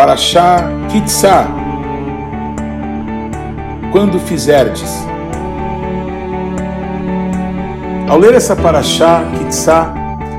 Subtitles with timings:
[0.00, 1.46] Paraxá Kitsá.
[3.92, 5.06] Quando fizerdes.
[8.08, 9.92] Ao ler essa Paraxá Kitsá,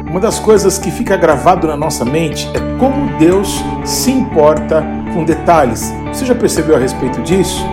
[0.10, 5.24] uma das coisas que fica gravado na nossa mente é como Deus se importa com
[5.24, 5.94] detalhes.
[6.08, 7.64] Você já percebeu a respeito disso?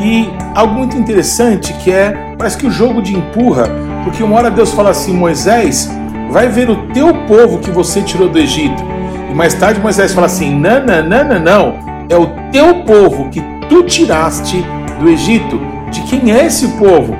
[0.00, 3.68] E algo muito interessante que é, parece que o jogo de empurra,
[4.04, 5.86] porque uma hora Deus fala assim, Moisés,
[6.30, 8.97] vai ver o teu povo que você tirou do Egito.
[9.28, 11.78] E mais tarde Moisés fala assim, não, não, não, não, não,
[12.08, 14.64] é o teu povo que tu tiraste
[14.98, 15.60] do Egito.
[15.90, 17.16] De quem é esse povo?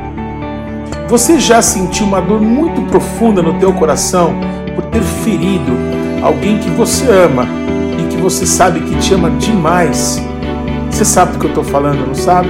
[1.08, 4.34] Você já sentiu uma dor muito profunda no teu coração
[4.74, 5.72] por ter ferido
[6.22, 7.46] alguém que você ama
[7.98, 10.22] e que você sabe que te ama demais?
[10.90, 12.48] Você sabe do que eu estou falando, não sabe?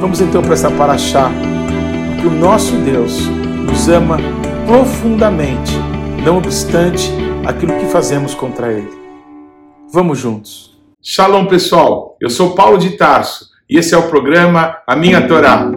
[0.00, 1.30] Vamos então para essa paraxá,
[2.08, 3.26] porque o nosso Deus
[3.66, 4.18] nos ama
[4.66, 5.72] profundamente,
[6.24, 7.10] não obstante
[7.46, 8.90] aquilo que fazemos contra Ele.
[9.92, 10.78] Vamos juntos.
[11.02, 12.16] Shalom, pessoal.
[12.20, 15.70] Eu sou Paulo de Tarso e esse é o programa A Minha Torá.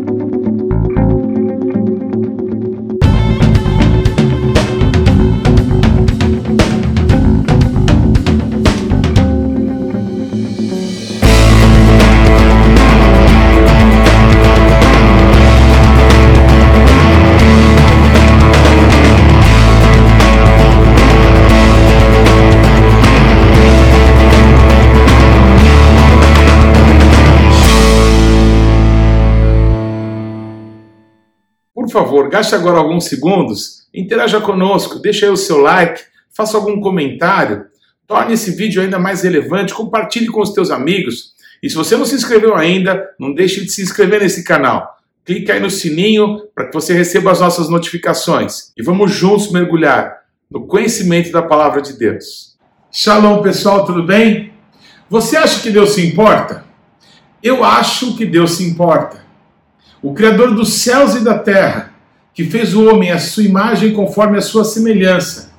[31.97, 37.65] Favor, gaste agora alguns segundos, interaja conosco, deixe aí o seu like, faça algum comentário,
[38.05, 41.31] torne esse vídeo ainda mais relevante, compartilhe com os teus amigos.
[41.61, 44.95] E se você não se inscreveu ainda, não deixe de se inscrever nesse canal.
[45.25, 48.71] Clique aí no sininho para que você receba as nossas notificações.
[48.77, 52.55] E vamos juntos mergulhar no conhecimento da palavra de Deus.
[52.91, 54.53] Shalom, pessoal, tudo bem?
[55.09, 56.63] Você acha que Deus se importa?
[57.41, 59.26] Eu acho que Deus se importa
[60.07, 61.91] o Criador dos céus e da terra,
[62.33, 65.51] que fez o homem à sua imagem conforme a sua semelhança,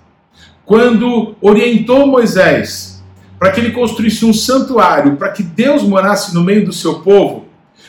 [0.64, 3.04] quando orientou Moisés
[3.38, 7.46] para que ele construísse um santuário, para que Deus morasse no meio do seu povo,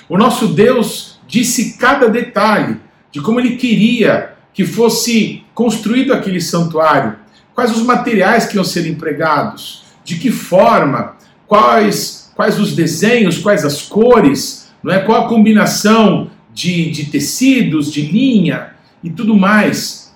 [0.10, 2.78] o nosso Deus disse cada detalhe
[3.10, 7.16] de como ele queria que fosse construído aquele santuário,
[7.56, 11.16] quais os materiais que iam ser empregados, de que forma,
[11.48, 15.00] quais, quais os desenhos, quais as cores, não é?
[15.00, 18.72] qual a combinação de, de tecidos, de linha
[19.02, 20.14] e tudo mais.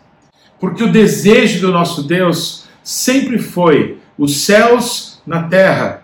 [0.59, 6.03] Porque o desejo do nosso Deus sempre foi os céus na terra.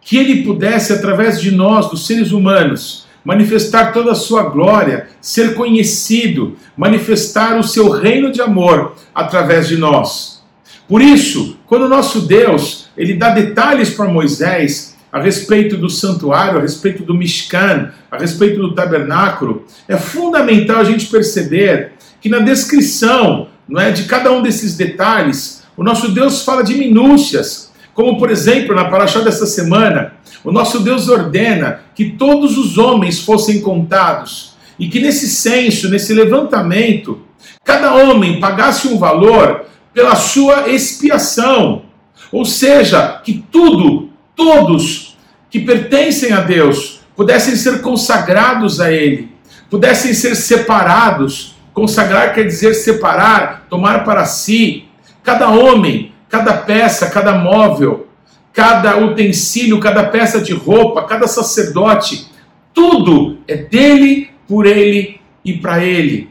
[0.00, 5.54] Que ele pudesse, através de nós, dos seres humanos, manifestar toda a sua glória, ser
[5.54, 10.44] conhecido, manifestar o seu reino de amor através de nós.
[10.86, 16.58] Por isso, quando o nosso Deus, ele dá detalhes para Moisés, a respeito do santuário,
[16.58, 22.38] a respeito do Mishkan, a respeito do tabernáculo, é fundamental a gente perceber que na
[22.40, 28.18] descrição não é, de cada um desses detalhes, o nosso Deus fala de minúcias, como
[28.18, 30.14] por exemplo na paraxá desta semana,
[30.44, 36.14] o nosso Deus ordena que todos os homens fossem contados e que nesse censo, nesse
[36.14, 37.20] levantamento,
[37.64, 41.82] cada homem pagasse um valor pela sua expiação.
[42.30, 45.16] Ou seja, que tudo, todos
[45.50, 49.32] que pertencem a Deus pudessem ser consagrados a Ele,
[49.70, 51.56] pudessem ser separados.
[51.72, 54.84] Consagrar quer dizer separar, tomar para si.
[55.22, 58.06] Cada homem, cada peça, cada móvel,
[58.52, 62.28] cada utensílio, cada peça de roupa, cada sacerdote,
[62.72, 66.30] tudo é dele, por ele e para ele.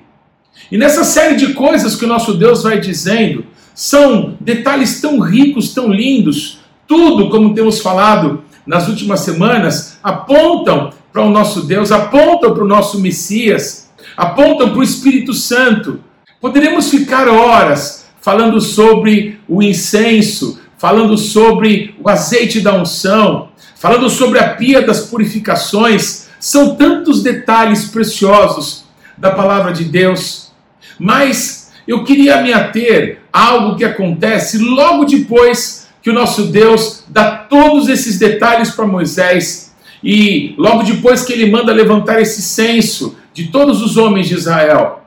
[0.71, 5.73] E nessa série de coisas que o nosso Deus vai dizendo, são detalhes tão ricos,
[5.73, 12.53] tão lindos, tudo, como temos falado, nas últimas semanas apontam para o nosso Deus, apontam
[12.53, 15.99] para o nosso Messias, apontam para o Espírito Santo.
[16.41, 24.39] Poderíamos ficar horas falando sobre o incenso, falando sobre o azeite da unção, falando sobre
[24.39, 26.27] a pia das purificações.
[26.39, 28.85] São tantos detalhes preciosos
[29.17, 30.51] da palavra de Deus.
[30.99, 37.03] Mas eu queria me ater a algo que acontece logo depois que o nosso Deus
[37.07, 39.73] dá todos esses detalhes para Moisés
[40.03, 45.01] e logo depois que ele manda levantar esse censo de todos os homens de Israel,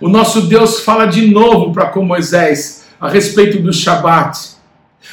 [0.00, 4.50] o nosso Deus fala de novo para com Moisés a respeito do Shabat.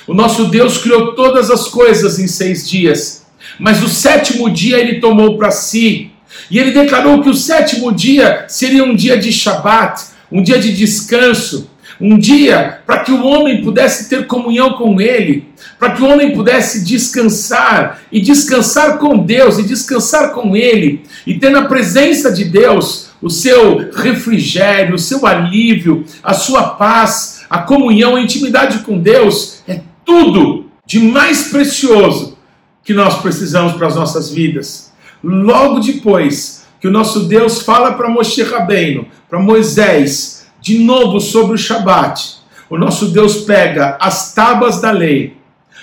[0.06, 3.26] O nosso Deus criou todas as coisas em seis dias,
[3.58, 6.12] mas o sétimo dia ele tomou para si.
[6.52, 10.72] E ele declarou que o sétimo dia seria um dia de Shabat, um dia de
[10.72, 11.71] descanso,
[12.02, 16.34] Um dia para que o homem pudesse ter comunhão com ele, para que o homem
[16.34, 22.46] pudesse descansar e descansar com Deus e descansar com ele e ter na presença de
[22.46, 28.98] Deus o seu refrigério, o seu alívio, a sua paz, a comunhão, a intimidade com
[28.98, 32.38] Deus é tudo de mais precioso
[32.84, 34.92] que nós precisamos para as nossas vidas.
[35.24, 41.56] Logo depois que o nosso Deus fala para Moshe Rabbeinu, para Moisés, de novo sobre
[41.56, 42.38] o Shabat,
[42.70, 45.36] o nosso Deus pega as tábuas da lei,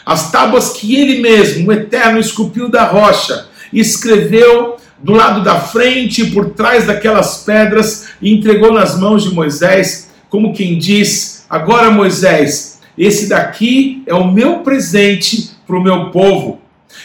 [0.06, 5.60] as tábuas que ele mesmo, o Eterno, esculpiu da rocha, e escreveu do lado da
[5.60, 11.44] frente e por trás daquelas pedras e entregou nas mãos de Moisés, como quem diz:
[11.48, 16.60] Agora, Moisés, esse daqui é o meu presente para o meu povo.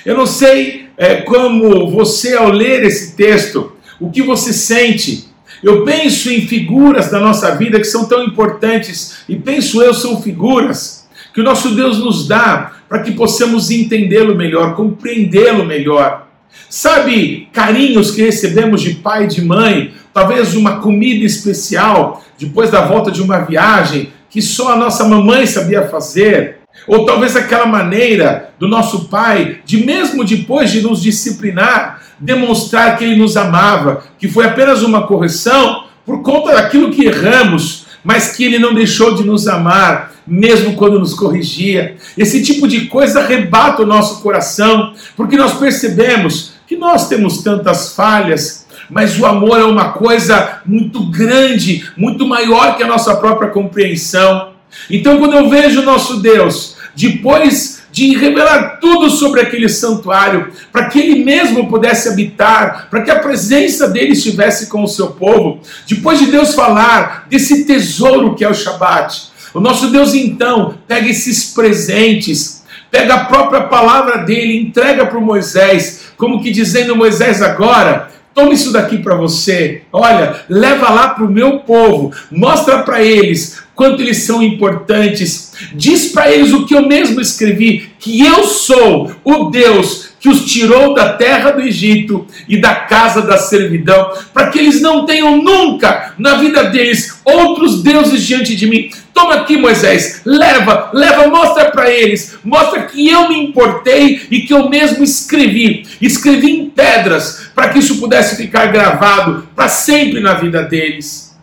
[0.06, 5.33] Eu não sei é, como você, ao ler esse texto, o que você sente.
[5.64, 10.22] Eu penso em figuras da nossa vida que são tão importantes, e penso eu, são
[10.22, 16.28] figuras que o nosso Deus nos dá para que possamos entendê-lo melhor, compreendê-lo melhor.
[16.70, 22.82] Sabe, carinhos que recebemos de pai e de mãe, talvez uma comida especial depois da
[22.82, 26.58] volta de uma viagem que só a nossa mamãe sabia fazer.
[26.88, 33.04] Ou talvez aquela maneira do nosso pai de, mesmo depois de nos disciplinar, demonstrar que
[33.04, 38.44] ele nos amava, que foi apenas uma correção por conta daquilo que erramos, mas que
[38.44, 41.98] ele não deixou de nos amar, mesmo quando nos corrigia.
[42.18, 47.94] Esse tipo de coisa arrebata o nosso coração, porque nós percebemos que nós temos tantas
[47.94, 53.50] falhas, mas o amor é uma coisa muito grande, muito maior que a nossa própria
[53.50, 54.54] compreensão.
[54.90, 60.90] Então, quando eu vejo o nosso Deus, depois de revelar tudo sobre aquele santuário, para
[60.90, 65.62] que ele mesmo pudesse habitar, para que a presença dele estivesse com o seu povo,
[65.88, 71.08] depois de Deus falar desse tesouro que é o Shabat, o nosso Deus então pega
[71.08, 78.10] esses presentes, pega a própria palavra dele, entrega para Moisés, como que dizendo Moisés agora,
[78.34, 83.62] toma isso daqui para você, olha, leva lá para o meu povo, mostra para eles
[83.76, 89.12] quanto eles são importantes, diz para eles o que eu mesmo escrevi, que eu sou
[89.24, 94.50] o Deus que os tirou da terra do Egito e da casa da servidão, para
[94.50, 98.90] que eles não tenham nunca na vida deles outros deuses diante de mim.
[99.14, 104.54] Toma aqui, Moisés, leva, leva, mostra para eles, mostra que eu me importei e que
[104.54, 110.34] eu mesmo escrevi, escrevi em pedras, para que isso pudesse ficar gravado para sempre na
[110.34, 111.38] vida deles.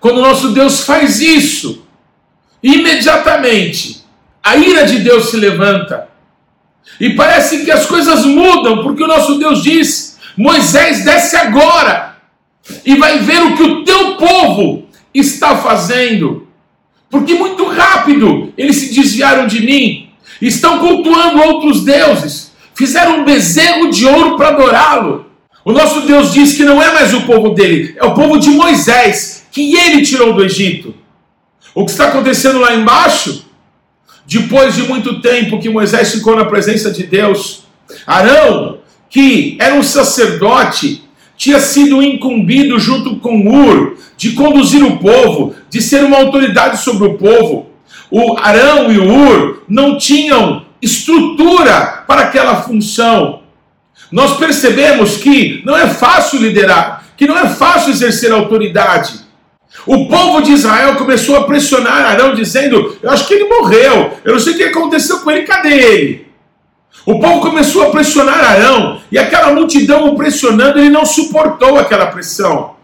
[0.00, 1.86] Quando nosso Deus faz isso,
[2.62, 4.04] imediatamente
[4.42, 6.08] a ira de Deus se levanta
[7.00, 12.16] e parece que as coisas mudam, porque o nosso Deus diz: Moisés, desce agora
[12.84, 16.48] e vai ver o que o teu povo está fazendo.
[17.10, 20.10] Porque muito rápido eles se desviaram de mim,
[20.40, 25.26] estão cultuando outros deuses, fizeram um bezerro de ouro para adorá-lo.
[25.64, 28.50] O nosso Deus diz que não é mais o povo dele, é o povo de
[28.50, 30.94] Moisés, que ele tirou do Egito.
[31.74, 33.44] O que está acontecendo lá embaixo
[34.26, 37.64] depois de muito tempo que Moisés ficou na presença de Deus,
[38.06, 38.78] Arão,
[39.10, 41.04] que era um sacerdote,
[41.36, 47.06] tinha sido incumbido junto com Ur de conduzir o povo, de ser uma autoridade sobre
[47.06, 47.70] o povo.
[48.10, 53.42] O Arão e o Ur não tinham estrutura para aquela função.
[54.10, 59.24] Nós percebemos que não é fácil liderar, que não é fácil exercer autoridade.
[59.86, 64.32] O povo de Israel começou a pressionar Arão, dizendo: Eu acho que ele morreu, eu
[64.32, 66.26] não sei o que aconteceu com ele, cadê ele?
[67.04, 72.06] O povo começou a pressionar Arão, e aquela multidão o pressionando, ele não suportou aquela
[72.06, 72.74] pressão.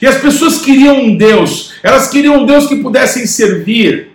[0.00, 4.11] E as pessoas queriam um Deus, elas queriam um Deus que pudessem servir.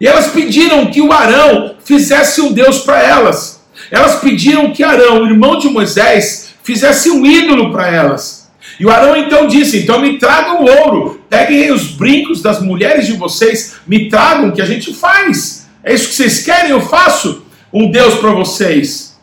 [0.00, 3.60] E elas pediram que o Arão fizesse um Deus para elas.
[3.90, 8.48] Elas pediram que Arão, irmão de Moisés, fizesse um ídolo para elas.
[8.78, 13.14] E o Arão então disse: Então me tragam ouro, peguem os brincos das mulheres de
[13.14, 15.66] vocês, me tragam, que a gente faz.
[15.82, 16.70] É isso que vocês querem?
[16.70, 19.16] Eu faço um Deus para vocês.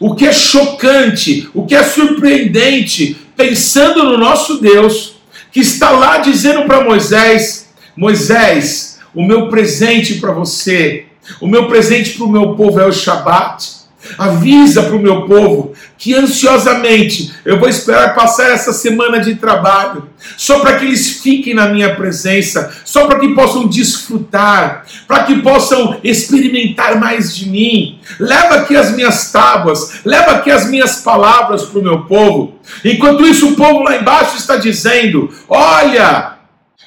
[0.00, 5.14] O que é chocante, o que é surpreendente, pensando no nosso Deus,
[5.52, 11.06] que está lá dizendo para Moisés: Moisés, o meu presente para você,
[11.40, 13.82] o meu presente para o meu povo é o Shabat.
[14.18, 20.08] Avisa para o meu povo que ansiosamente eu vou esperar passar essa semana de trabalho,
[20.36, 25.40] só para que eles fiquem na minha presença, só para que possam desfrutar, para que
[25.40, 28.00] possam experimentar mais de mim.
[28.18, 32.58] Leva aqui as minhas tábuas, leva aqui as minhas palavras para o meu povo.
[32.84, 36.38] Enquanto isso, o povo lá embaixo está dizendo: Olha,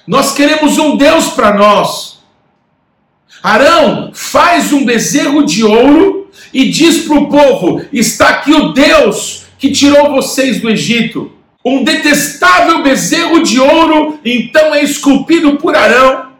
[0.05, 2.14] Nós queremos um Deus para nós.
[3.45, 9.43] Arão faz um bezerro de ouro e diz para o povo: está aqui o Deus
[9.59, 11.31] que tirou vocês do Egito.
[11.63, 16.31] Um detestável bezerro de ouro então é esculpido por Arão.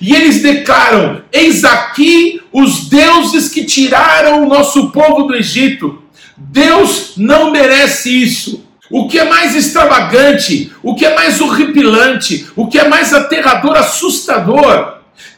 [0.00, 6.02] E eles declaram: Eis aqui os deuses que tiraram o nosso povo do Egito.
[6.34, 8.64] Deus não merece isso.
[8.90, 13.76] O que é mais extravagante, o que é mais horripilante, o que é mais aterrador,
[13.76, 14.93] assustador,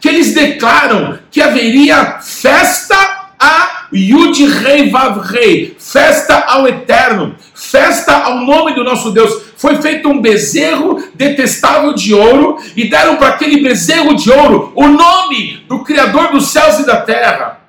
[0.06, 2.94] que eles declaram que haveria festa
[3.36, 9.46] a Yud Rei Vav Rei, festa ao Eterno, festa ao nome do nosso Deus.
[9.56, 14.86] Foi feito um bezerro detestável de ouro e deram para aquele bezerro de ouro o
[14.86, 17.62] nome do Criador dos céus e da terra.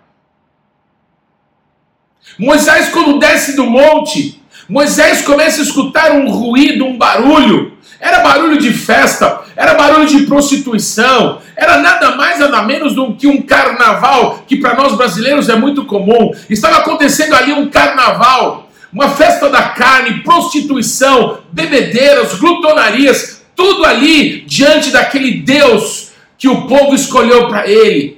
[2.38, 4.40] Moisés, quando desce do monte,
[4.70, 7.77] Moisés começa a escutar um ruído, um barulho.
[8.00, 13.28] Era barulho de festa, era barulho de prostituição, era nada mais nada menos do que
[13.28, 16.32] um carnaval, que para nós brasileiros é muito comum.
[16.50, 24.92] Estava acontecendo ali um carnaval, uma festa da carne, prostituição, bebedeiras, glutonarias, tudo ali diante
[24.92, 28.17] daquele Deus que o povo escolheu para ele.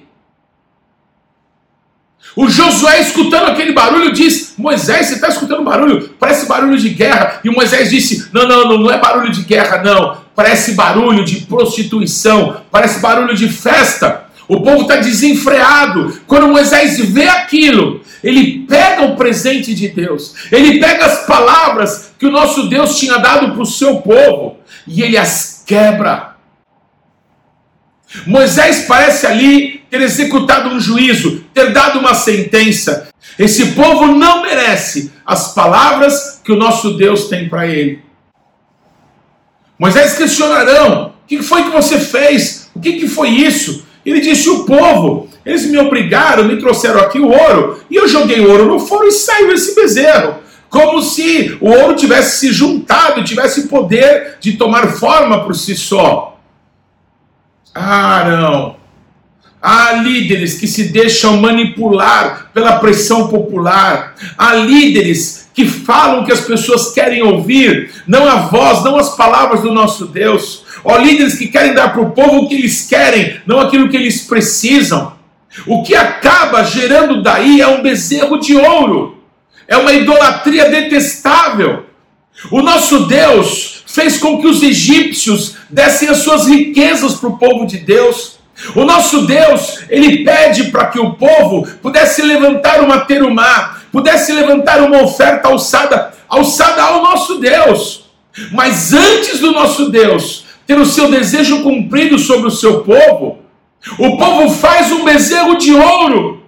[2.40, 6.12] O Josué, escutando aquele barulho, diz: Moisés, você está escutando barulho?
[6.18, 7.42] Parece barulho de guerra.
[7.44, 10.22] E Moisés disse: Não, não, não, não é barulho de guerra, não.
[10.34, 14.24] Parece barulho de prostituição, parece barulho de festa.
[14.48, 16.18] O povo está desenfreado.
[16.26, 22.26] Quando Moisés vê aquilo, ele pega o presente de Deus, ele pega as palavras que
[22.26, 26.36] o nosso Deus tinha dado para o seu povo e ele as quebra.
[28.26, 33.10] Moisés parece ali ter executado um juízo, ter dado uma sentença.
[33.38, 38.02] Esse povo não merece as palavras que o nosso Deus tem para ele.
[39.78, 42.70] Moisés questionarão: o que foi que você fez?
[42.76, 43.86] O que foi isso?
[44.06, 48.40] Ele disse: o povo, eles me obrigaram, me trouxeram aqui o ouro, e eu joguei
[48.40, 50.36] o ouro no foro e saiu esse bezerro.
[50.70, 56.40] Como se o ouro tivesse se juntado, tivesse poder de tomar forma por si só.
[57.74, 58.79] Ah, não.
[59.62, 64.16] Há líderes que se deixam manipular pela pressão popular.
[64.38, 69.62] Há líderes que falam que as pessoas querem ouvir, não a voz, não as palavras
[69.62, 70.64] do nosso Deus.
[70.86, 73.98] Há líderes que querem dar para o povo o que eles querem, não aquilo que
[73.98, 75.14] eles precisam.
[75.66, 79.22] O que acaba gerando daí é um bezerro de ouro,
[79.68, 81.86] é uma idolatria detestável.
[82.50, 87.66] O nosso Deus fez com que os egípcios dessem as suas riquezas para o povo
[87.66, 88.39] de Deus.
[88.76, 94.82] O nosso Deus, ele pede para que o povo pudesse levantar uma terumá, pudesse levantar
[94.82, 98.10] uma oferta alçada, alçada ao nosso Deus.
[98.52, 103.40] Mas antes do nosso Deus ter o seu desejo cumprido sobre o seu povo,
[103.98, 106.44] o povo faz um bezerro de ouro.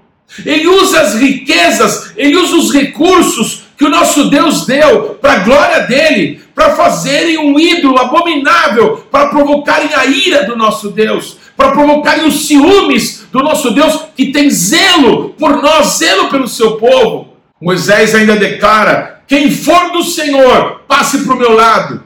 [0.45, 5.39] Ele usa as riquezas, ele usa os recursos que o nosso Deus deu para a
[5.39, 11.73] glória dele, para fazerem um ídolo abominável, para provocarem a ira do nosso Deus para
[11.73, 17.35] provocarem os ciúmes do nosso Deus, que tem zelo por nós, zelo pelo seu povo.
[17.61, 22.03] Moisés ainda declara: quem for do Senhor, passe para o meu lado.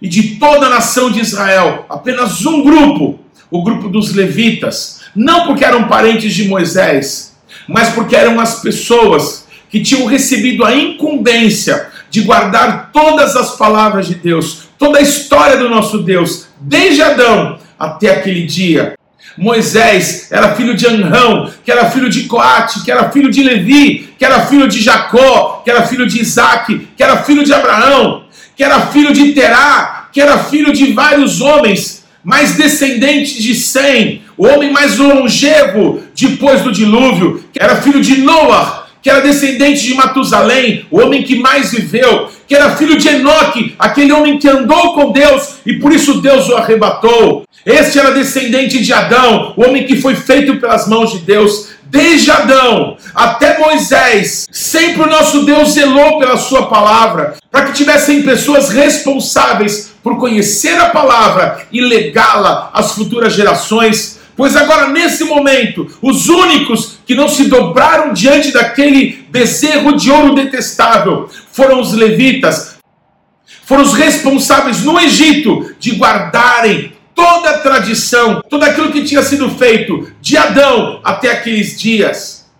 [0.00, 5.46] E de toda a nação de Israel, apenas um grupo, o grupo dos levitas, não
[5.46, 7.36] porque eram parentes de Moisés,
[7.68, 14.08] mas porque eram as pessoas que tinham recebido a incumbência de guardar todas as palavras
[14.08, 18.94] de Deus, toda a história do nosso Deus, desde Adão até aquele dia.
[19.36, 24.10] Moisés era filho de Anrão, que era filho de Coate, que era filho de Levi,
[24.16, 28.24] que era filho de Jacó, que era filho de Isaac, que era filho de Abraão,
[28.56, 34.22] que era filho de Terá, que era filho de vários homens, mais descendente de Sem,
[34.36, 39.82] o homem mais longevo depois do dilúvio, que era filho de Noah, que era descendente
[39.82, 44.46] de Matusalém, o homem que mais viveu, que era filho de Enoque, aquele homem que
[44.46, 47.44] andou com Deus e por isso Deus o arrebatou.
[47.64, 51.68] Este era descendente de Adão, o homem que foi feito pelas mãos de Deus.
[51.84, 58.22] Desde Adão até Moisés, sempre o nosso Deus zelou pela sua palavra, para que tivessem
[58.22, 65.86] pessoas responsáveis por conhecer a palavra e legá-la às futuras gerações Pois agora, nesse momento,
[66.02, 72.76] os únicos que não se dobraram diante daquele bezerro de ouro detestável foram os levitas,
[73.64, 79.48] foram os responsáveis no Egito de guardarem toda a tradição, tudo aquilo que tinha sido
[79.48, 82.50] feito de Adão até aqueles dias.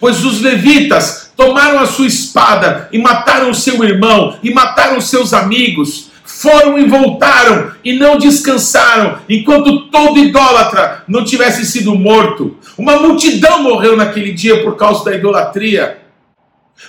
[0.00, 6.10] Pois os levitas tomaram a sua espada e mataram seu irmão e mataram seus amigos
[6.40, 12.56] foram e voltaram e não descansaram, enquanto todo idólatra não tivesse sido morto.
[12.76, 15.98] Uma multidão morreu naquele dia por causa da idolatria.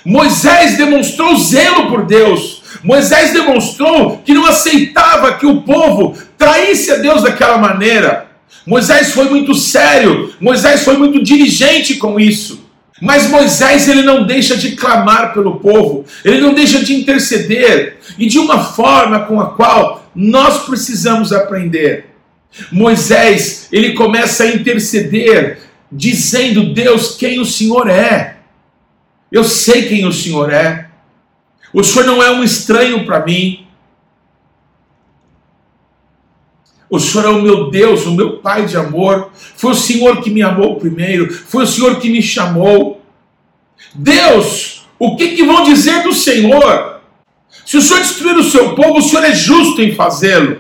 [0.04, 2.62] Moisés demonstrou zelo por Deus.
[2.84, 8.28] Moisés demonstrou que não aceitava que o povo traísse a Deus daquela maneira.
[8.66, 12.67] Moisés foi muito sério, Moisés foi muito diligente com isso.
[13.02, 18.26] Mas Moisés ele não deixa de clamar pelo povo, ele não deixa de interceder, e
[18.26, 22.08] de uma forma com a qual nós precisamos aprender.
[22.72, 25.60] Moisés, ele começa a interceder,
[25.92, 28.38] dizendo: Deus, quem o Senhor é?
[29.32, 30.88] Eu sei quem o Senhor é.
[31.74, 33.67] O Senhor não é um estranho para mim.
[36.90, 39.30] O Senhor é o meu Deus, o meu Pai de amor.
[39.56, 41.32] Foi o Senhor que me amou primeiro.
[41.32, 43.02] Foi o Senhor que me chamou.
[43.94, 47.02] Deus, o que, que vão dizer do Senhor?
[47.66, 50.60] Se o Senhor destruir o seu povo, o Senhor é justo em fazê-lo.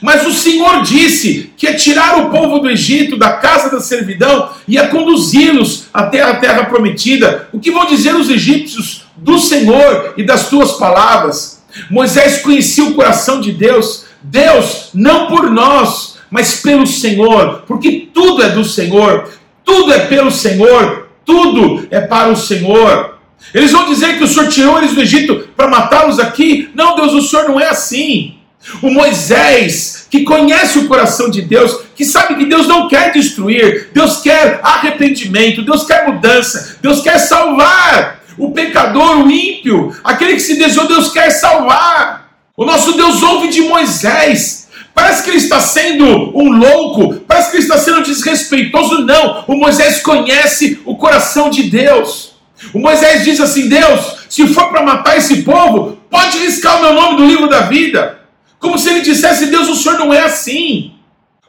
[0.00, 4.50] Mas o Senhor disse que é tirar o povo do Egito, da casa da servidão,
[4.66, 7.48] e conduzi-los até a terra prometida.
[7.52, 11.62] O que vão dizer os egípcios do Senhor e das tuas palavras?
[11.90, 18.42] Moisés conhecia o coração de Deus Deus, não por nós, mas pelo Senhor, porque tudo
[18.42, 19.30] é do Senhor,
[19.62, 23.18] tudo é pelo Senhor, tudo é para o Senhor.
[23.52, 26.70] Eles vão dizer que o Senhor tirou eles do Egito para matá-los aqui.
[26.74, 28.38] Não, Deus, o Senhor não é assim.
[28.80, 33.90] O Moisés, que conhece o coração de Deus, que sabe que Deus não quer destruir,
[33.92, 40.40] Deus quer arrependimento, Deus quer mudança, Deus quer salvar o pecador, o ímpio, aquele que
[40.40, 42.23] se desejou, Deus quer salvar.
[42.56, 44.68] O nosso Deus ouve de Moisés.
[44.94, 46.06] Parece que ele está sendo
[46.38, 49.04] um louco, parece que ele está sendo desrespeitoso.
[49.04, 52.34] Não, o Moisés conhece o coração de Deus.
[52.72, 56.94] O Moisés diz assim: Deus, se for para matar esse povo, pode riscar o meu
[56.94, 58.20] nome do livro da vida.
[58.60, 60.92] Como se ele dissesse: Deus, o senhor não é assim.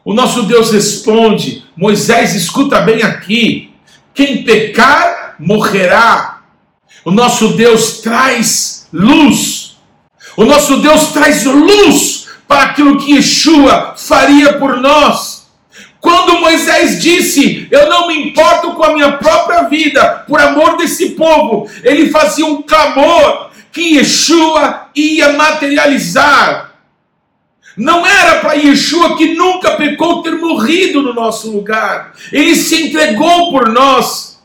[0.04, 3.72] O nosso Deus responde: Moisés, escuta bem aqui.
[4.12, 6.42] Quem pecar, morrerá.
[7.04, 9.55] O nosso Deus traz luz
[10.38, 15.46] o nosso Deus traz luz para aquilo que Yeshua faria por nós.
[16.00, 21.12] Quando Moisés disse: Eu não me importo com a minha própria vida, por amor desse
[21.12, 26.76] povo, ele fazia um clamor que Yeshua ia materializar.
[27.76, 32.14] Não era para Yeshua que nunca pecou ter morrido no nosso lugar.
[32.32, 34.40] Ele se entregou por nós,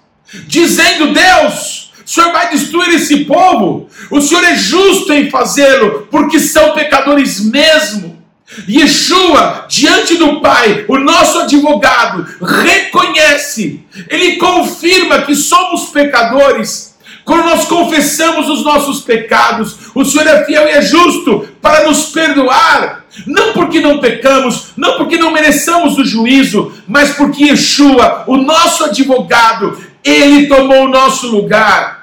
[0.47, 1.80] dizendo: Deus,
[2.11, 3.89] o Senhor vai destruir esse povo.
[4.11, 8.21] O Senhor é justo em fazê-lo, porque são pecadores mesmo.
[8.69, 16.97] Yeshua, diante do Pai, o nosso advogado, reconhece, ele confirma que somos pecadores.
[17.25, 22.07] Quando nós confessamos os nossos pecados, o Senhor é fiel e é justo para nos
[22.07, 28.37] perdoar, não porque não pecamos, não porque não mereçamos o juízo, mas porque Yeshua, o
[28.37, 32.00] nosso advogado, ele tomou o nosso lugar.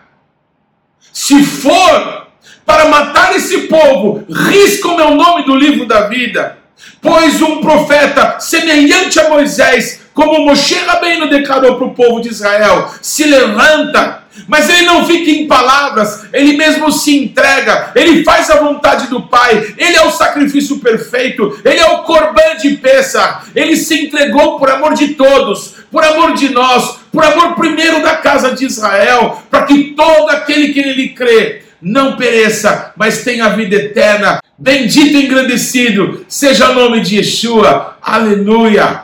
[1.19, 2.27] Se for
[2.63, 6.60] para matar esse povo, risca o meu nome do livro da vida.
[7.01, 12.93] Pois um profeta semelhante a Moisés, como Moshe Rabbeinu declarou para o povo de Israel,
[13.01, 18.60] se levanta, mas ele não fica em palavras, ele mesmo se entrega, ele faz a
[18.60, 23.76] vontade do Pai, ele é o sacrifício perfeito, ele é o corban de peça, ele
[23.76, 28.54] se entregou por amor de todos, por amor de nós, por amor primeiro da casa
[28.54, 34.39] de Israel, para que todo aquele que nele crê não pereça, mas tenha vida eterna.
[34.58, 37.97] Bendito e engrandecido seja o nome de Yeshua.
[38.02, 39.04] Aleluia.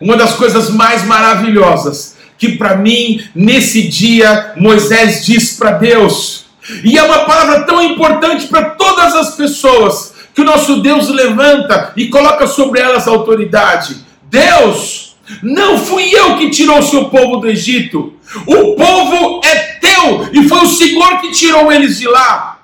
[0.00, 6.46] Uma das coisas mais maravilhosas que para mim nesse dia Moisés diz para Deus,
[6.82, 11.92] e é uma palavra tão importante para todas as pessoas que o nosso Deus levanta
[11.96, 14.04] e coloca sobre elas autoridade.
[14.24, 18.14] Deus, não fui eu que tirou o seu povo do Egito.
[18.46, 22.58] O povo é teu e foi o Senhor que tirou eles de lá.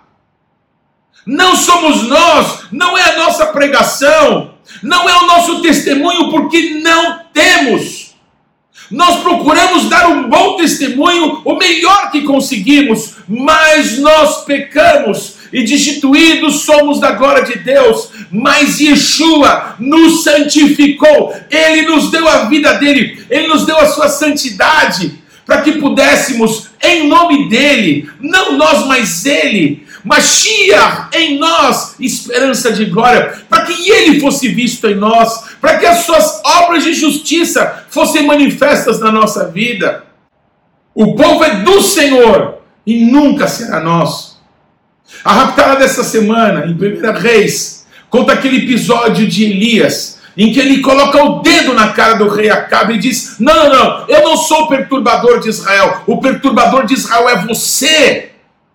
[1.25, 7.21] Não somos nós, não é a nossa pregação, não é o nosso testemunho, porque não
[7.33, 7.92] temos.
[8.93, 16.63] Nós procuramos dar um bom testemunho, o melhor que conseguimos, mas nós pecamos e destituídos
[16.63, 23.25] somos da glória de Deus, mas Yeshua nos santificou, Ele nos deu a vida dele,
[23.31, 29.27] Ele nos deu a sua santidade, para que pudéssemos, em nome dele, não nós, mas
[29.27, 35.79] ele, Mashiach em nós, esperança de glória, para que ele fosse visto em nós, para
[35.79, 40.05] que as suas obras de justiça fossem manifestas na nossa vida.
[40.95, 44.41] O povo é do Senhor e nunca será nosso.
[45.25, 50.81] A raptada dessa semana, em 1 Reis, conta aquele episódio de Elias, em que ele
[50.81, 54.37] coloca o dedo na cara do rei Acabe e diz: Não, não, não, eu não
[54.37, 58.32] sou o perturbador de Israel, o perturbador de Israel é você.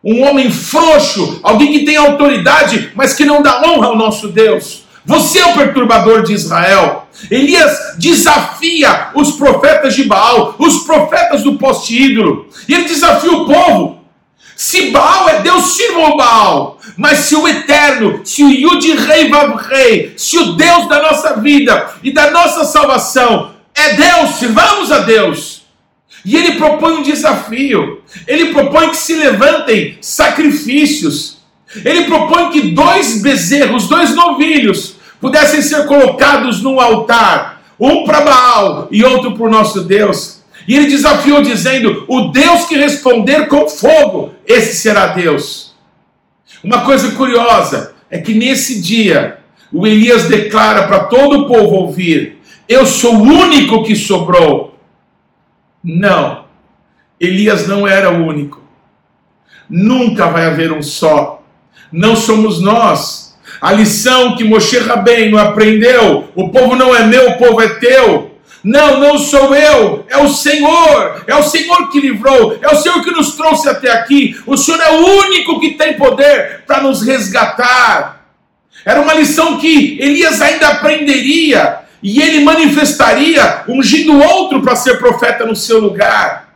[0.10, 4.84] Um homem frouxo, alguém que tem autoridade, mas que não dá honra ao nosso Deus.
[5.04, 7.10] Você é o perturbador de Israel.
[7.30, 13.46] Elias desafia os profetas de Baal, os profetas do poste ídolo, e ele desafia o
[13.46, 14.00] povo.
[14.56, 16.80] Se Baal é Deus, sirva o Baal.
[16.96, 21.36] Mas se o Eterno, se o Yud Rei Vav Rei, se o Deus da nossa
[21.36, 25.57] vida e da nossa salvação é Deus, sirvamos a Deus.
[26.25, 28.01] E ele propõe um desafio.
[28.27, 31.38] Ele propõe que se levantem sacrifícios.
[31.84, 38.88] Ele propõe que dois bezerros, dois novilhos, pudessem ser colocados no altar, um para Baal
[38.91, 40.41] e outro para o nosso Deus.
[40.67, 45.75] E ele desafiou dizendo: O Deus que responder com fogo, esse será Deus.
[46.63, 49.39] Uma coisa curiosa é que nesse dia,
[49.71, 54.66] o Elias declara para todo o povo ouvir: Eu sou o único que sobrou.
[55.84, 56.46] Não,
[57.20, 58.62] Elias não era o único.
[59.70, 61.44] Nunca vai haver um só.
[61.92, 63.28] Não somos nós
[63.62, 68.32] a lição que Moshe Rabbeinu aprendeu: o povo não é meu, o povo é teu.
[68.63, 73.02] Não, não sou eu, é o Senhor, é o Senhor que livrou, é o Senhor
[73.02, 74.38] que nos trouxe até aqui.
[74.46, 78.26] O Senhor é o único que tem poder para nos resgatar.
[78.84, 85.46] Era uma lição que Elias ainda aprenderia e ele manifestaria, ungindo outro para ser profeta
[85.46, 86.54] no seu lugar.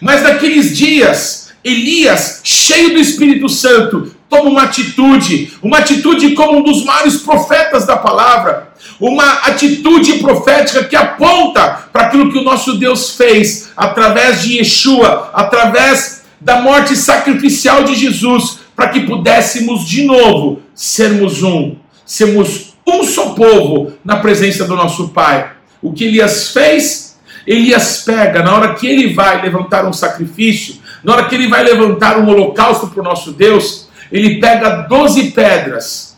[0.00, 6.64] Mas naqueles dias, Elias, cheio do Espírito Santo, toma uma atitude, uma atitude como um
[6.64, 12.78] dos maiores profetas da palavra, uma atitude profética que aponta para aquilo que o nosso
[12.78, 20.02] Deus fez através de Yeshua, através da morte sacrificial de Jesus, para que pudéssemos de
[20.02, 25.52] novo sermos um, sermos um só povo na presença do nosso Pai.
[25.80, 27.18] O que Elias fez?
[27.46, 31.64] Elias pega, na hora que ele vai levantar um sacrifício, na hora que ele vai
[31.64, 36.16] levantar um holocausto para o nosso Deus, ele pega doze pedras,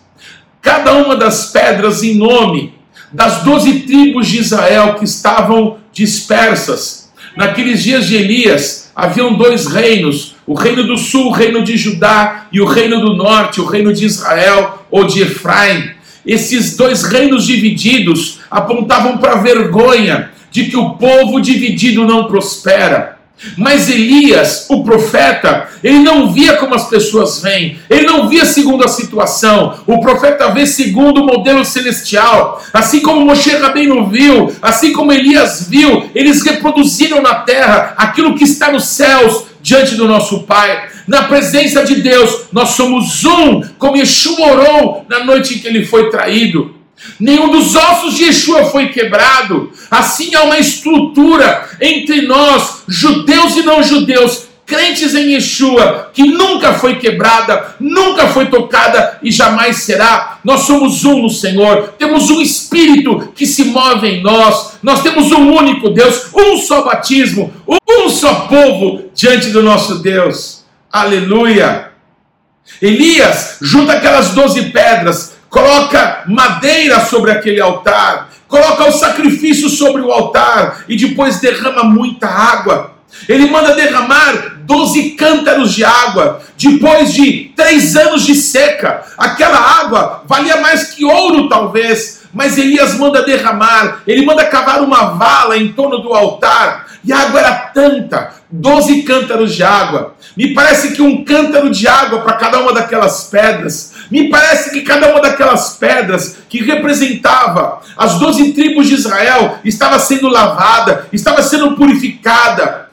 [0.61, 2.75] cada uma das pedras em nome
[3.15, 7.13] das doze tribos de Israel que estavam dispersas.
[7.37, 12.47] Naqueles dias de Elias, haviam dois reinos: o reino do sul, o reino de Judá,
[12.53, 15.91] e o reino do norte, o reino de Israel ou de Efraim.
[16.27, 23.19] Esses dois reinos divididos apontavam para a vergonha de que o povo dividido não prospera.
[23.57, 28.85] Mas Elias, o profeta, ele não via como as pessoas veem, ele não via segundo
[28.85, 29.81] a situação.
[29.87, 32.63] O profeta vê segundo o modelo celestial.
[32.73, 38.45] Assim como Moshe Rabbeinu viu, assim como Elias viu, eles reproduziram na terra aquilo que
[38.45, 40.89] está nos céus diante do nosso Pai.
[41.07, 45.85] Na presença de Deus, nós somos um, como Yeshua orou na noite em que ele
[45.85, 46.75] foi traído.
[47.19, 49.71] Nenhum dos ossos de Yeshua foi quebrado.
[49.91, 56.75] Assim há uma estrutura entre nós, judeus e não judeus, crentes em Yeshua, que nunca
[56.75, 60.39] foi quebrada, nunca foi tocada e jamais será.
[60.43, 65.31] Nós somos um no Senhor, temos um Espírito que se move em nós, nós temos
[65.33, 70.65] um único Deus, um só batismo, um só povo diante do nosso Deus.
[70.91, 71.93] Aleluia!
[72.81, 80.11] Elias junta aquelas doze pedras, coloca madeira sobre aquele altar, coloca o sacrifício sobre o
[80.11, 82.95] altar e depois derrama muita água.
[83.29, 86.41] Ele manda derramar 12 cântaros de água.
[86.57, 92.25] Depois de três anos de seca, aquela água valia mais que ouro, talvez.
[92.35, 97.21] Mas Elias manda derramar, ele manda cavar uma vala em torno do altar, e a
[97.21, 100.17] água era tanta 12 cântaros de água.
[100.37, 104.83] Me parece que um cântaro de água para cada uma daquelas pedras me parece que
[104.83, 111.43] cada uma daquelas pedras que representava as doze tribos de Israel estava sendo lavada, estava
[111.43, 112.91] sendo purificada.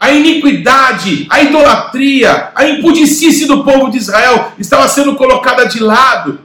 [0.00, 6.40] A iniquidade, a idolatria, a impudicice do povo de Israel estava sendo colocada de lado.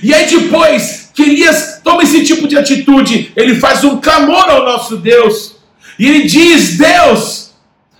[0.00, 4.64] E aí depois que Elias toma esse tipo de atitude, ele faz um clamor ao
[4.64, 5.56] nosso Deus.
[5.98, 7.50] E ele diz: Deus,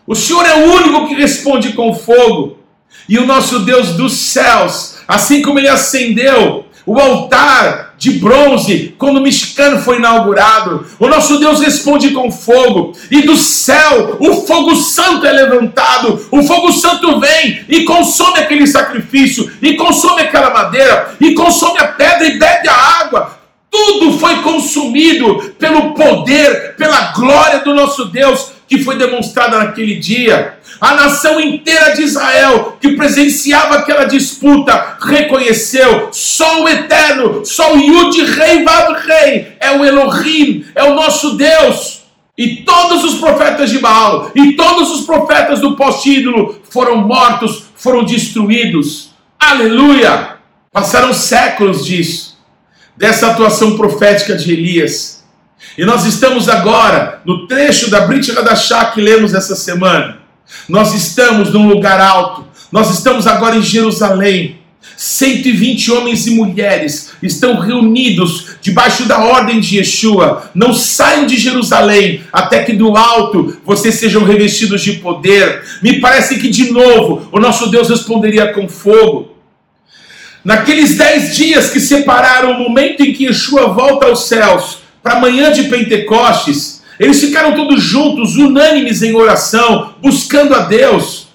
[0.07, 2.61] o Senhor é o único que responde com fogo.
[3.09, 9.17] E o nosso Deus dos céus Assim como ele acendeu o altar de bronze quando
[9.17, 10.87] o mexicano foi inaugurado.
[11.01, 16.25] O nosso Deus responde com fogo, e do céu o fogo santo é levantado.
[16.31, 21.89] O fogo santo vem e consome aquele sacrifício, e consome aquela madeira, e consome a
[21.89, 23.41] pedra e bebe a água.
[23.69, 30.55] Tudo foi consumido pelo poder, pela glória do nosso Deus que foi demonstrada naquele dia.
[30.81, 37.81] A nação inteira de Israel, que presenciava aquela disputa, reconheceu: só o Eterno, só o
[37.81, 38.65] Yud Rei
[39.05, 42.03] Rei, é o Elohim, é o nosso Deus.
[42.39, 48.05] E todos os profetas de Baal, e todos os profetas do pós-ídolo foram mortos, foram
[48.05, 49.11] destruídos.
[49.39, 50.37] Aleluia!
[50.73, 52.39] Passaram séculos disso,
[52.97, 55.20] dessa atuação profética de Elias.
[55.79, 60.19] E nós estamos agora no trecho da Brit Hadashah que lemos essa semana.
[60.69, 64.59] Nós estamos num lugar alto, nós estamos agora em Jerusalém.
[64.97, 70.51] 120 homens e mulheres estão reunidos debaixo da ordem de Yeshua.
[70.55, 75.63] Não saiam de Jerusalém até que do alto vocês sejam revestidos de poder.
[75.83, 79.37] Me parece que de novo o nosso Deus responderia com fogo.
[80.45, 85.21] Naqueles dez dias que separaram o momento em que Yeshua volta aos céus para a
[85.21, 91.29] manhã de Pentecostes, eles ficaram todos juntos, unânimes em oração, buscando a Deus.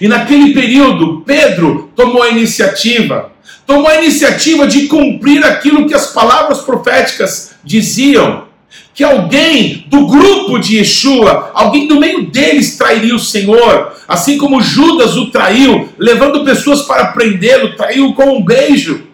[0.00, 3.32] E naquele período, Pedro tomou a iniciativa.
[3.66, 8.46] Tomou a iniciativa de cumprir aquilo que as palavras proféticas diziam.
[8.94, 14.60] Que alguém do grupo de Yeshua, alguém do meio deles trairia o Senhor, assim como
[14.60, 19.07] Judas o traiu, levando pessoas para prendê-lo, traiu com um beijo.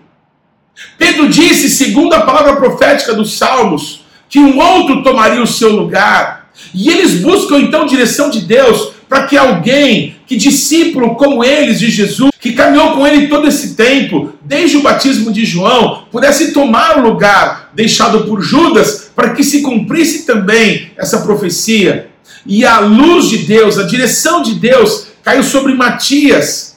[0.98, 6.50] Pedro disse, segundo a palavra profética dos Salmos, que um outro tomaria o seu lugar.
[6.72, 11.90] E eles buscam então direção de Deus para que alguém, que discípulo como eles de
[11.90, 16.98] Jesus, que caminhou com ele todo esse tempo, desde o batismo de João, pudesse tomar
[16.98, 22.10] o lugar deixado por Judas, para que se cumprisse também essa profecia.
[22.46, 26.76] E a luz de Deus, a direção de Deus, caiu sobre Matias.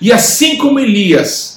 [0.00, 1.51] E assim como Elias,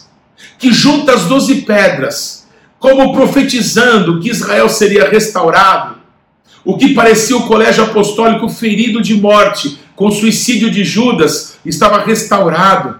[0.58, 2.48] que junta as doze pedras,
[2.80, 5.96] como profetizando que Israel seria restaurado,
[6.64, 12.04] o que parecia o colégio apostólico ferido de morte, com o suicídio de Judas, estava
[12.04, 13.00] restaurado.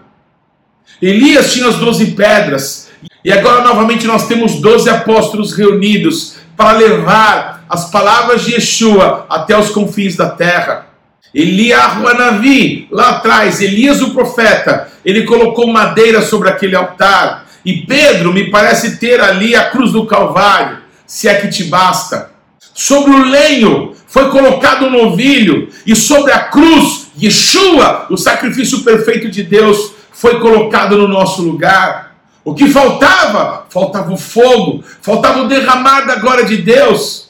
[1.02, 2.90] Elias tinha as doze pedras,
[3.24, 9.58] e agora novamente nós temos doze apóstolos reunidos para levar as palavras de Yeshua até
[9.58, 10.88] os confins da terra.
[11.34, 17.45] Eliahu Anavi, lá atrás, Elias o profeta, ele colocou madeira sobre aquele altar.
[17.66, 22.32] E Pedro me parece ter ali a cruz do Calvário, se é que te basta.
[22.74, 29.30] Sobre o lenho foi colocado um novilho, e sobre a cruz, Yeshua, o sacrifício perfeito
[29.30, 32.16] de Deus, foi colocado no nosso lugar.
[32.44, 33.66] O que faltava?
[33.70, 37.30] Faltava o fogo, faltava o derramar da glória de Deus.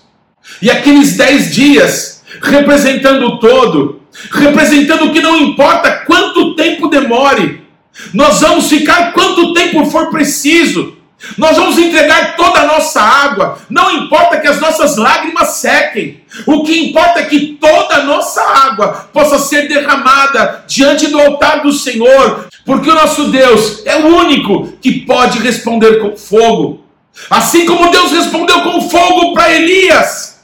[0.62, 7.65] E aqueles dez dias, representando o todo, representando que não importa quanto tempo demore,
[8.14, 10.96] nós vamos ficar quanto tempo for preciso,
[11.38, 16.64] nós vamos entregar toda a nossa água, não importa que as nossas lágrimas sequem, o
[16.64, 21.72] que importa é que toda a nossa água possa ser derramada diante do altar do
[21.72, 26.84] Senhor, porque o nosso Deus é o único que pode responder com fogo.
[27.30, 30.36] Assim como Deus respondeu com fogo para Elias,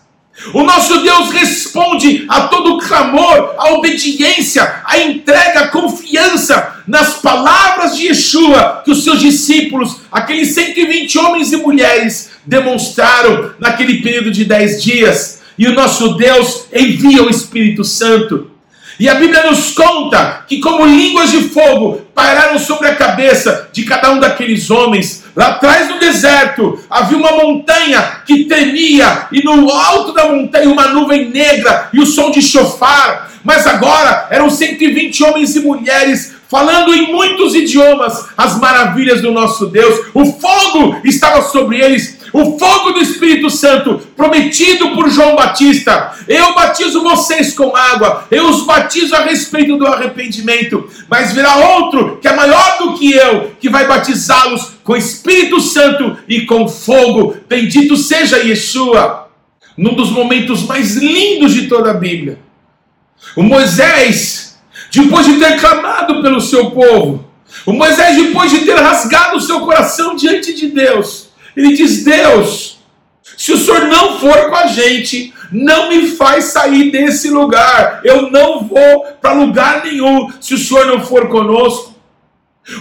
[0.54, 7.96] o nosso Deus responde a todo clamor, a obediência, a entrega, a confiança nas palavras
[7.96, 14.44] de Yeshua que os seus discípulos, aqueles 120 homens e mulheres, demonstraram naquele período de
[14.44, 15.42] 10 dias.
[15.58, 18.52] E o nosso Deus envia o Espírito Santo.
[19.00, 23.84] E a Bíblia nos conta que, como línguas de fogo, pairaram sobre a cabeça de
[23.84, 25.24] cada um daqueles homens.
[25.34, 30.90] Lá atrás no deserto havia uma montanha que tremia, e no alto da montanha uma
[30.90, 33.32] nuvem negra e o som de chofar.
[33.46, 39.68] Mas agora eram 120 homens e mulheres falando em muitos idiomas as maravilhas do nosso
[39.68, 40.08] Deus.
[40.14, 46.14] O fogo estava sobre eles o fogo do Espírito Santo prometido por João Batista.
[46.28, 52.18] Eu batizo vocês com água, eu os batizo a respeito do arrependimento, mas virá outro
[52.22, 57.38] que é maior do que eu, que vai batizá-los com Espírito Santo e com fogo.
[57.48, 59.30] Bendito seja Yeshua.
[59.78, 62.40] Num dos momentos mais lindos de toda a Bíblia,
[63.38, 64.51] o Moisés,
[64.92, 67.26] depois de ter clamado pelo seu povo,
[67.66, 72.80] o Moisés, depois de ter rasgado o seu coração diante de Deus, ele diz: Deus,
[73.38, 78.02] se o Senhor não for com a gente, não me faz sair desse lugar.
[78.04, 81.92] Eu não vou para lugar nenhum se o Senhor não for conosco.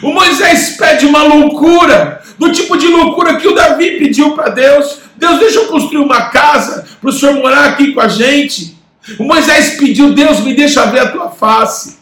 [0.03, 4.99] O Moisés pede uma loucura, do tipo de loucura que o Davi pediu para Deus.
[5.17, 8.77] Deus, deixa eu construir uma casa para o Senhor morar aqui com a gente.
[9.19, 12.00] O Moisés pediu, Deus, me deixa ver a tua face.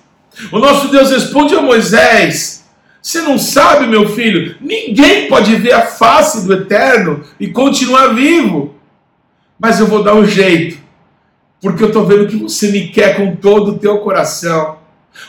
[0.52, 2.58] O nosso Deus responde a Moisés:
[3.00, 4.56] você não sabe, meu filho?
[4.60, 8.74] Ninguém pode ver a face do eterno e continuar vivo.
[9.58, 10.78] Mas eu vou dar um jeito.
[11.60, 14.76] porque eu estou vendo que você me quer com todo o teu coração.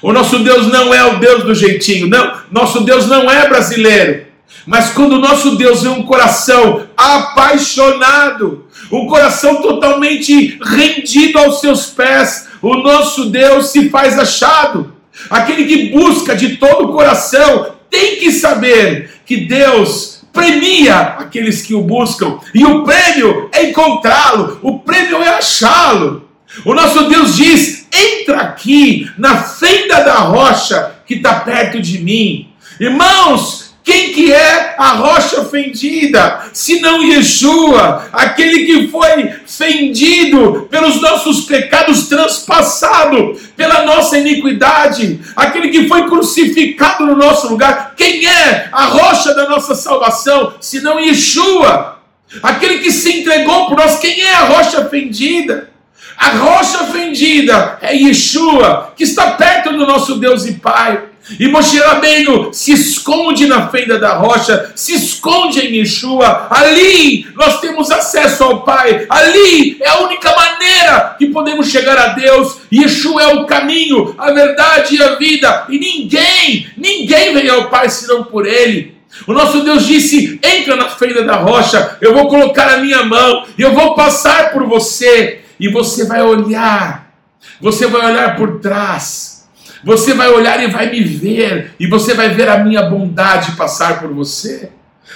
[0.01, 2.37] O nosso Deus não é o Deus do jeitinho, não.
[2.51, 4.27] Nosso Deus não é brasileiro.
[4.65, 11.87] Mas quando o nosso Deus vê um coração apaixonado, um coração totalmente rendido aos seus
[11.87, 14.98] pés, o nosso Deus se faz achado.
[15.29, 21.73] Aquele que busca de todo o coração tem que saber que Deus premia aqueles que
[21.73, 26.29] o buscam, e o prêmio é encontrá-lo, o prêmio é achá-lo.
[26.65, 32.49] O nosso Deus diz: entra aqui na fenda da rocha que está perto de mim.
[32.79, 33.58] Irmãos,
[33.89, 36.41] quem que é a rocha fendida?
[36.53, 45.87] Senão Yeshua, aquele que foi fendido pelos nossos pecados, transpassado pela nossa iniquidade, aquele que
[45.87, 47.95] foi crucificado no nosso lugar.
[47.97, 50.53] Quem é a rocha da nossa salvação?
[50.61, 51.97] Senão Yeshua,
[52.43, 53.97] aquele que se entregou por nós.
[53.97, 55.71] Quem é a rocha fendida?
[56.15, 61.08] A rocha fendida é Yeshua, que está perto do nosso Deus e Pai.
[61.37, 66.47] E Moshe Rabbeinu se esconde na fenda da rocha, se esconde em Yeshua.
[66.49, 69.05] Ali nós temos acesso ao Pai.
[69.09, 72.59] Ali é a única maneira que podemos chegar a Deus.
[72.71, 75.65] Yeshua é o caminho, a verdade e a vida.
[75.69, 78.97] E ninguém, ninguém vem ao Pai senão por Ele.
[79.27, 83.45] O nosso Deus disse: entra na fenda da rocha, eu vou colocar a minha mão,
[83.57, 87.11] eu vou passar por você, e você vai olhar,
[87.59, 89.38] você vai olhar por trás
[89.83, 93.99] você vai olhar e vai me ver, e você vai ver a minha bondade passar
[93.99, 94.69] por você.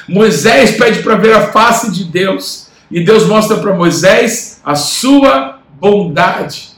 [0.07, 5.59] Moisés pede para ver a face de Deus, e Deus mostra para Moisés a sua
[5.79, 6.69] bondade.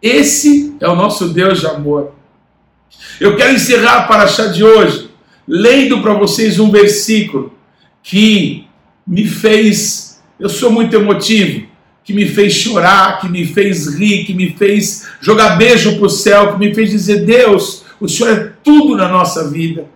[0.00, 2.12] Esse é o nosso Deus de amor.
[3.20, 5.10] Eu quero encerrar para chá de hoje,
[5.46, 7.52] lendo para vocês um versículo
[8.02, 8.66] que
[9.06, 11.66] me fez, eu sou muito emotivo,
[12.04, 16.10] que me fez chorar, que me fez rir, que me fez jogar beijo para o
[16.10, 19.86] céu, que me fez dizer: Deus, o Senhor é tudo na nossa vida.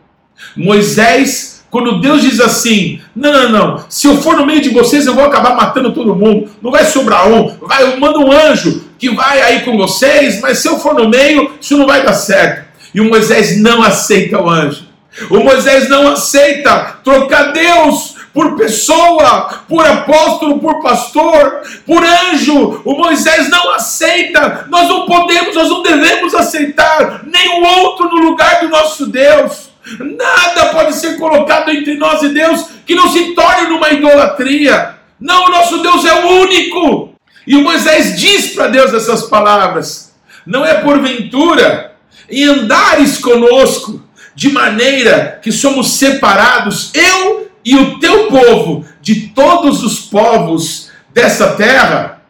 [0.56, 5.06] Moisés, quando Deus diz assim: Não, não, não, se eu for no meio de vocês,
[5.06, 8.88] eu vou acabar matando todo mundo, não vai sobrar um, vai, eu mando um anjo
[8.98, 12.14] que vai aí com vocês, mas se eu for no meio, isso não vai dar
[12.14, 12.68] certo.
[12.94, 14.88] E o Moisés não aceita o anjo.
[15.30, 22.81] O Moisés não aceita trocar Deus por pessoa, por apóstolo, por pastor, por anjo.
[22.85, 24.64] O Moisés não aceita.
[24.68, 29.70] Nós não podemos, nós não devemos aceitar nenhum outro no lugar do nosso Deus.
[29.98, 34.94] Nada pode ser colocado entre nós e Deus que não se torne numa idolatria.
[35.20, 37.14] Não, o nosso Deus é o único.
[37.44, 40.14] E o Moisés diz para Deus essas palavras:
[40.46, 41.96] Não é porventura
[42.31, 44.01] em andares conosco,
[44.33, 51.54] de maneira que somos separados, eu e o teu povo de todos os povos dessa
[51.54, 52.22] terra,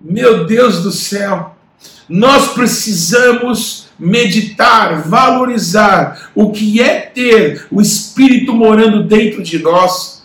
[0.00, 1.56] meu Deus do céu,
[2.08, 10.22] nós precisamos meditar, valorizar o que é ter o Espírito morando dentro de nós.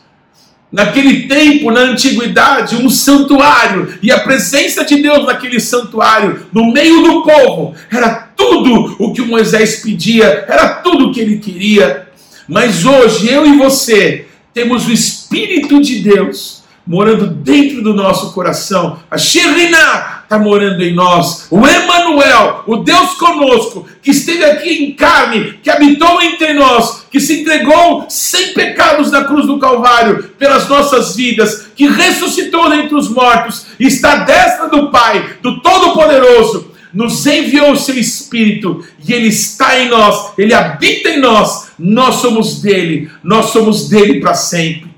[0.70, 7.04] Naquele tempo, na antiguidade, um santuário e a presença de Deus naquele santuário, no meio
[7.04, 12.10] do povo, era tudo o que Moisés pedia, era tudo o que ele queria.
[12.48, 18.98] Mas hoje, eu e você, temos o Espírito de Deus morando dentro do nosso coração.
[19.12, 21.46] A Shirina está morando em nós.
[21.52, 27.20] O Emanuel, o Deus conosco, que esteve aqui em carne, que habitou entre nós, que
[27.20, 33.10] se entregou sem pecados na cruz do Calvário pelas nossas vidas, que ressuscitou dentre os
[33.10, 39.28] mortos, está à destra do Pai, do Todo-Poderoso nos enviou o seu Espírito e Ele
[39.28, 44.90] está em nós, Ele habita em nós, nós somos dele, nós somos dele para sempre.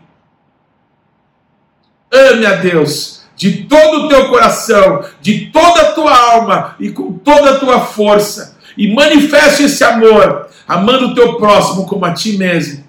[2.09, 7.11] Ame a Deus de todo o teu coração, de toda a tua alma e com
[7.11, 12.37] toda a tua força, e manifeste esse amor, amando o teu próximo como a ti
[12.37, 12.81] mesmo.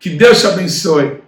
[0.00, 1.18] Que Deus te abençoe.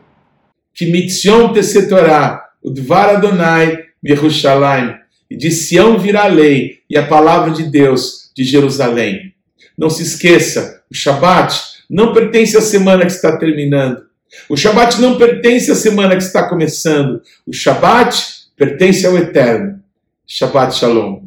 [0.74, 5.03] Que mitzion te setorá, o dvar Adonai, Yerushalayim
[5.34, 9.34] e de Sião virá a lei e a palavra de Deus de Jerusalém.
[9.76, 14.00] Não se esqueça, o Shabat não pertence à semana que está terminando.
[14.48, 17.20] O Shabat não pertence à semana que está começando.
[17.44, 18.16] O Shabat
[18.56, 19.80] pertence ao Eterno.
[20.24, 21.22] Shabbat Shalom.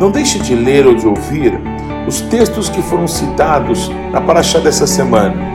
[0.00, 1.52] Não deixe de ler ou de ouvir
[2.08, 5.53] os textos que foram citados na paraxá dessa semana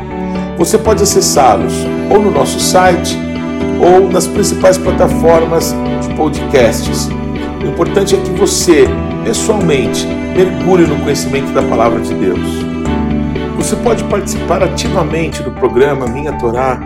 [0.60, 1.74] você pode acessá-los
[2.12, 3.18] ou no nosso site
[3.80, 7.08] ou nas principais plataformas de podcasts.
[7.64, 8.86] O importante é que você,
[9.24, 10.06] pessoalmente,
[10.36, 12.40] mergulhe no conhecimento da palavra de Deus.
[13.56, 16.78] Você pode participar ativamente do programa Minha Torá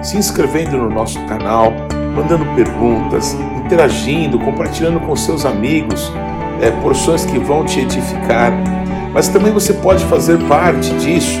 [0.00, 1.72] se inscrevendo no nosso canal,
[2.14, 6.12] mandando perguntas, interagindo, compartilhando com seus amigos
[6.60, 8.52] é, porções que vão te edificar.
[9.12, 11.40] Mas também você pode fazer parte disso,